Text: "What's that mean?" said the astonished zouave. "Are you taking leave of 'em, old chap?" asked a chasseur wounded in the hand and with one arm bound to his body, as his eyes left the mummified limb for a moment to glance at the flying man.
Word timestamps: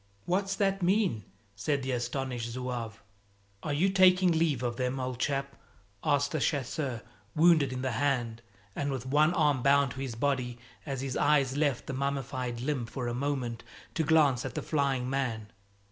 "What's 0.25 0.55
that 0.55 0.81
mean?" 0.81 1.25
said 1.55 1.83
the 1.83 1.91
astonished 1.91 2.49
zouave. 2.49 3.03
"Are 3.61 3.71
you 3.71 3.87
taking 3.89 4.31
leave 4.31 4.63
of 4.63 4.79
'em, 4.79 4.99
old 4.99 5.19
chap?" 5.19 5.55
asked 6.03 6.33
a 6.33 6.39
chasseur 6.39 7.03
wounded 7.35 7.71
in 7.71 7.83
the 7.83 7.91
hand 7.91 8.41
and 8.75 8.91
with 8.91 9.05
one 9.05 9.31
arm 9.35 9.61
bound 9.61 9.91
to 9.91 9.99
his 10.01 10.15
body, 10.15 10.57
as 10.87 11.01
his 11.01 11.15
eyes 11.15 11.55
left 11.55 11.85
the 11.85 11.93
mummified 11.93 12.61
limb 12.61 12.87
for 12.87 13.07
a 13.07 13.13
moment 13.13 13.63
to 13.93 14.03
glance 14.03 14.43
at 14.43 14.55
the 14.55 14.63
flying 14.63 15.07
man. 15.07 15.51